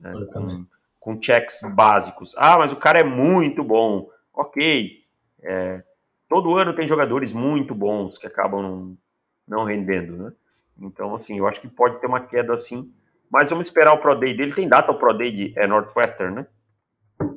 [0.00, 0.10] Né?
[0.32, 0.66] Com,
[0.98, 2.34] com, checks básicos.
[2.36, 4.08] Ah, mas o cara é muito bom.
[4.34, 5.04] Ok.
[5.42, 5.82] É,
[6.28, 8.98] todo ano tem jogadores muito bons que acabam não,
[9.46, 10.32] não rendendo, né?
[10.80, 12.92] Então, assim, eu acho que pode ter uma queda assim.
[13.30, 14.54] Mas vamos esperar o Pro Day dele.
[14.54, 16.46] Tem data o Pro Day de é, Northwestern, né?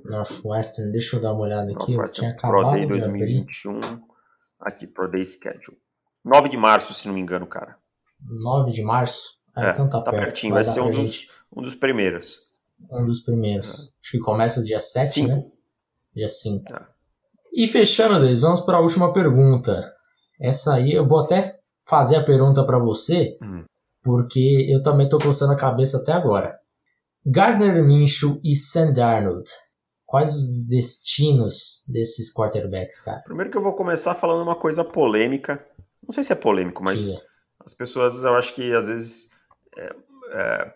[0.06, 1.94] Northwestern, deixa eu dar uma olhada aqui.
[1.94, 3.80] Eu tinha acabado Pro Day 2021.
[4.60, 5.78] Aqui, Pro Day Schedule.
[6.24, 7.78] 9 de março, se não me engano, cara.
[8.24, 9.40] 9 de março?
[9.56, 10.24] Ah, é, então tá, tá perto.
[10.24, 12.51] pertinho, vai, vai ser um dos, um dos primeiros.
[12.90, 13.68] Um dos primeiros.
[13.68, 13.82] É.
[14.02, 15.30] Acho que começa dia 7, Cinco.
[15.30, 15.44] né?
[16.16, 16.74] Dia 5.
[16.74, 16.88] É.
[17.54, 19.94] E fechando, Deus, vamos para a última pergunta.
[20.40, 21.54] Essa aí eu vou até
[21.88, 23.64] fazer a pergunta para você, hum.
[24.02, 26.58] porque eu também tô coçando a cabeça até agora.
[27.26, 29.50] Gardner Minshew e Sam Darnold.
[30.06, 33.22] Quais os destinos desses quarterbacks, cara?
[33.24, 35.66] Primeiro que eu vou começar falando uma coisa polêmica.
[36.04, 37.18] Não sei se é polêmico, mas Sim.
[37.64, 39.30] as pessoas, eu acho que às vezes
[39.78, 39.96] é,
[40.34, 40.74] é,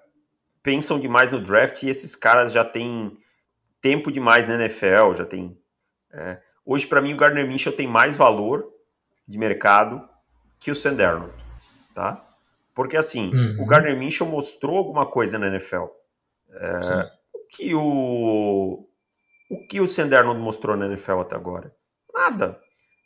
[0.66, 3.16] pensam demais no draft e esses caras já têm
[3.80, 5.56] tempo demais na NFL, já tem.
[6.12, 8.68] É, hoje, para mim, o Gardner Minshew tem mais valor
[9.28, 10.10] de mercado
[10.60, 10.98] que o Sam
[11.94, 12.28] tá?
[12.74, 13.62] Porque assim, uhum.
[13.62, 15.86] o Gardner Minshew mostrou alguma coisa na NFL.
[16.52, 17.12] É,
[17.56, 18.90] que o
[19.50, 21.72] o que o Sanderno mostrou na NFL até agora?
[22.12, 22.60] Nada.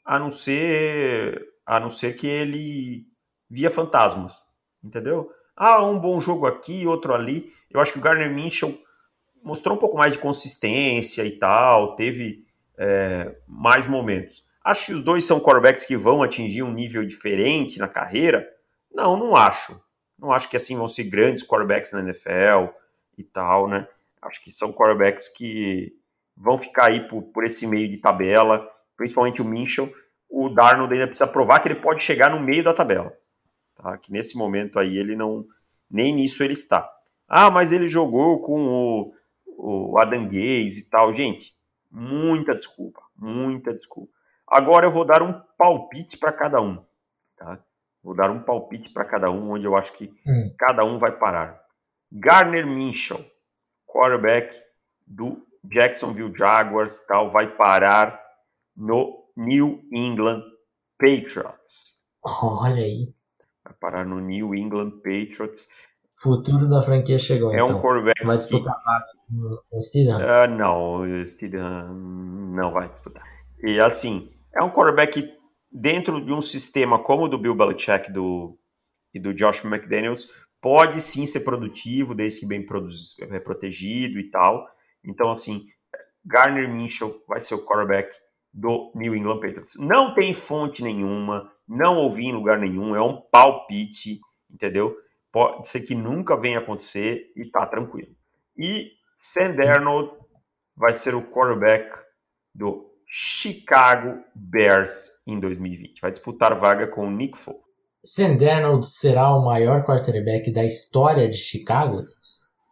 [0.06, 3.06] A não ser a não ser que ele
[3.50, 4.46] via fantasmas,
[4.82, 5.30] entendeu?
[5.62, 7.54] Ah, um bom jogo aqui, outro ali.
[7.70, 8.82] Eu acho que o Garner Minshew
[9.44, 12.46] mostrou um pouco mais de consistência e tal, teve
[12.78, 14.42] é, mais momentos.
[14.64, 18.48] Acho que os dois são quarterbacks que vão atingir um nível diferente na carreira.
[18.90, 19.78] Não, não acho.
[20.18, 22.74] Não acho que assim vão ser grandes quarterbacks na NFL
[23.18, 23.86] e tal, né?
[24.22, 25.94] Acho que são quarterbacks que
[26.38, 29.92] vão ficar aí por, por esse meio de tabela, principalmente o Minshew.
[30.30, 33.14] O Darnold ainda precisa provar que ele pode chegar no meio da tabela.
[33.82, 33.98] Tá?
[33.98, 35.46] Que nesse momento aí ele não.
[35.90, 36.90] Nem nisso ele está.
[37.28, 39.14] Ah, mas ele jogou com o,
[39.92, 41.14] o Adam Gaze e tal.
[41.16, 41.56] Gente,
[41.90, 43.02] muita desculpa.
[43.18, 44.12] Muita desculpa.
[44.46, 46.84] Agora eu vou dar um palpite para cada um.
[47.38, 47.64] Tá?
[48.04, 50.54] Vou dar um palpite para cada um, onde eu acho que hum.
[50.58, 51.60] cada um vai parar.
[52.12, 53.24] Garner Minshew,
[53.86, 54.56] quarterback
[55.06, 58.20] do Jacksonville Jaguars, tal, vai parar
[58.76, 60.44] no New England
[60.98, 62.00] Patriots.
[62.24, 63.14] Olha aí.
[63.80, 65.68] Parar no New England Patriots.
[66.22, 67.78] Futuro da franquia chegou, é então.
[67.78, 70.18] um quarterback Vai disputar com o Steedham?
[70.18, 73.24] Uh, não, o Steedham não vai disputar.
[73.64, 75.24] E assim, é um quarterback
[75.72, 78.58] dentro de um sistema como o do Bill Belichick do,
[79.14, 80.28] e do Josh McDaniels,
[80.62, 82.66] pode sim ser produtivo, desde que bem
[83.22, 84.66] é, protegido e tal.
[85.06, 85.66] Então, assim,
[86.26, 88.14] Garner Mitchell vai ser o quarterback
[88.54, 89.76] do New England Patriots.
[89.80, 94.98] Não tem fonte nenhuma, não ouvi em lugar nenhum, é um palpite, entendeu?
[95.32, 98.16] Pode ser que nunca venha acontecer e tá tranquilo.
[98.58, 100.12] E Sam Darnold
[100.76, 102.02] vai ser o quarterback
[102.56, 106.02] do Chicago Bears em 2020.
[106.02, 107.62] Vai disputar vaga com o Nick Foles.
[108.04, 112.04] Sam Darnold será o maior quarterback da história de Chicago?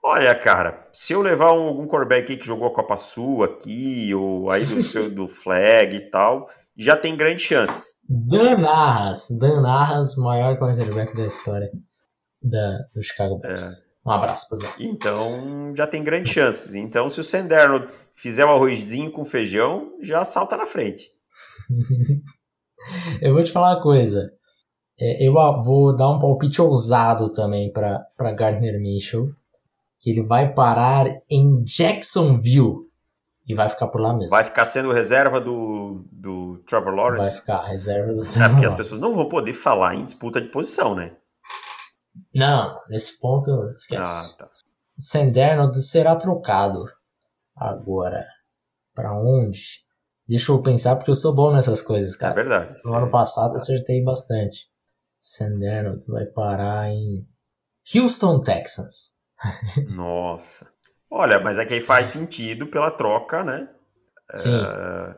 [0.02, 4.50] Olha, cara, se eu levar um, algum quarterback que jogou a Copa Sul aqui, ou
[4.50, 7.97] aí do seu do flag e tal, já tem grande chance.
[8.10, 11.72] Dan Arras, Dan Arras, maior quarterback da história
[12.41, 13.84] da, do Chicago Bears.
[13.84, 14.10] É.
[14.10, 14.74] Um abraço, pessoal.
[14.80, 16.74] Então, já tem grandes chances.
[16.74, 21.12] Então, se o Sanderno fizer o um arrozinho com feijão, já salta na frente.
[23.22, 24.32] eu vou te falar uma coisa.
[25.00, 29.36] É, eu vou dar um palpite ousado também para Gardner Mitchell
[30.00, 32.87] que ele vai parar em Jacksonville
[33.48, 34.30] e vai ficar por lá mesmo.
[34.30, 37.32] Vai ficar sendo reserva do, do Trevor Lawrence?
[37.32, 40.42] Vai ficar reserva do Trevor É porque as pessoas não vão poder falar em disputa
[40.42, 41.16] de posição, né?
[42.36, 44.36] Não, nesse ponto esquece.
[44.40, 44.50] Ah, tá.
[45.82, 46.84] Será trocado
[47.56, 48.28] agora.
[48.94, 49.86] Para onde?
[50.28, 52.34] Deixa eu pensar porque eu sou bom nessas coisas, cara.
[52.34, 52.82] É verdade.
[52.84, 53.58] No ano passado é.
[53.58, 54.68] acertei bastante.
[55.20, 57.26] Sanderno vai parar em
[57.96, 59.14] Houston, Texans.
[59.96, 60.68] Nossa.
[61.10, 63.70] Olha, mas é que aí faz sentido pela troca, né?
[64.36, 64.56] Sim.
[64.56, 65.15] É,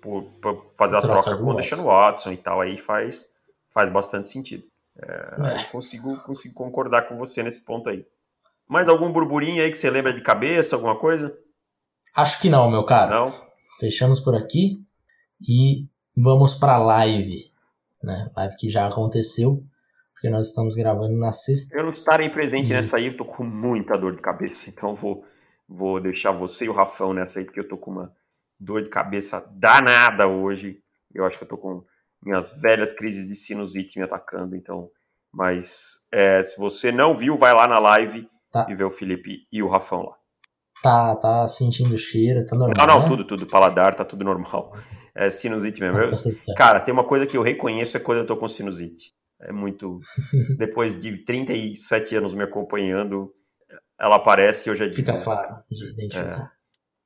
[0.00, 3.26] por, por, fazer a troca, troca com o Deshaun Watson e tal, aí faz,
[3.72, 4.64] faz bastante sentido.
[4.98, 5.64] É, é.
[5.64, 8.04] Consigo, consigo concordar com você nesse ponto aí.
[8.66, 11.36] Mais algum burburinho aí que você lembra de cabeça, alguma coisa?
[12.14, 13.10] Acho que não, meu caro.
[13.10, 13.46] Não?
[13.78, 14.82] Fechamos por aqui
[15.40, 17.52] e vamos para live,
[18.02, 18.24] né?
[18.34, 19.62] Live que já aconteceu
[20.26, 21.76] porque nós estamos gravando na sexta.
[21.76, 22.72] Eu não estarei presente e...
[22.72, 25.24] nessa aí, eu tô com muita dor de cabeça, então vou,
[25.68, 28.12] vou deixar você e o Rafão nessa aí, porque eu tô com uma
[28.58, 30.80] dor de cabeça danada hoje.
[31.14, 31.84] Eu acho que eu tô com
[32.22, 34.90] minhas velhas crises de sinusite me atacando, então.
[35.32, 38.66] Mas é, se você não viu, vai lá na live tá.
[38.68, 40.16] e vê o Felipe e o Rafão lá.
[40.82, 42.86] Tá, tá sentindo cheiro, tá normal.
[42.86, 43.08] Não, não, né?
[43.08, 44.72] tudo, tudo, paladar, tá tudo normal.
[45.14, 45.98] É sinusite mesmo.
[45.98, 49.16] Ah, tá cara, tem uma coisa que eu reconheço é quando eu tô com sinusite.
[49.40, 49.98] É muito.
[50.56, 53.32] Depois de 37 anos me acompanhando,
[53.98, 54.96] ela aparece e eu já digo.
[54.96, 55.22] Fica né?
[55.22, 55.56] claro,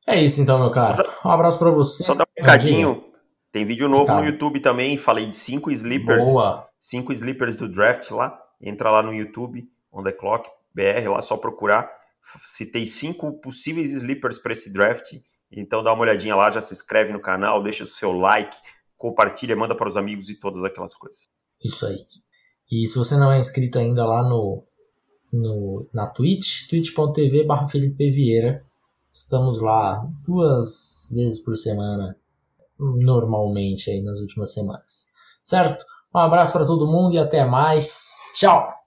[0.07, 0.15] É.
[0.17, 0.23] é.
[0.23, 1.05] isso então, meu cara.
[1.25, 2.05] Um abraço para você.
[2.05, 3.05] Só dá um recadinho.
[3.53, 4.97] Tem vídeo novo no YouTube também.
[4.97, 6.25] Falei de cinco sleepers.
[6.25, 6.69] Boa.
[6.79, 8.41] Cinco sleepers do draft lá.
[8.61, 11.91] Entra lá no YouTube, On The Clock BR, lá só procurar.
[12.45, 15.15] Citei cinco possíveis sleepers para esse draft.
[15.51, 18.57] Então dá uma olhadinha lá, já se inscreve no canal, deixa o seu like,
[18.97, 21.29] compartilha, manda para os amigos e todas aquelas coisas.
[21.63, 21.99] Isso aí.
[22.71, 24.65] E se você não é inscrito ainda lá no,
[25.33, 28.65] no na Twitch, twitch.tv barra Felipe Vieira.
[29.13, 32.17] Estamos lá duas vezes por semana,
[32.79, 35.09] normalmente aí nas últimas semanas.
[35.43, 35.85] Certo?
[36.15, 38.19] Um abraço para todo mundo e até mais.
[38.35, 38.80] Tchau!